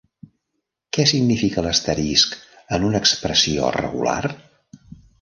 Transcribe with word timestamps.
Què 0.97 1.05
significa 1.11 1.65
l'asterisc 1.67 2.35
en 2.79 2.89
una 2.91 3.05
expressió 3.05 3.73
regular? 3.81 4.21